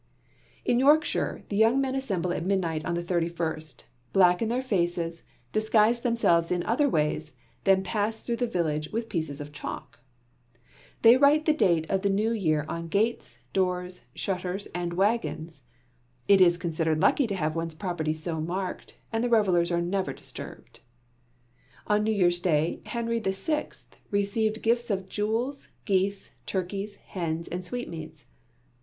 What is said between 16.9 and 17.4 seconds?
lucky to